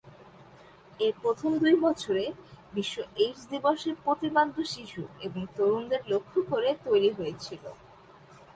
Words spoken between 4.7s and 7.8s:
শিশু এবং তরুণদের লক্ষ্য করে তৈরি হয়েছিল।